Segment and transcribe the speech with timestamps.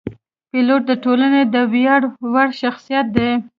[0.49, 2.01] پیلوټ د ټولنې د ویاړ
[2.33, 3.29] وړ شخصیت دی.